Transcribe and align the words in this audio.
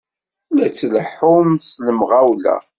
La 0.55 0.67
tleḥḥum 0.77 1.49
s 1.69 1.71
lemɣawla! 1.85 2.55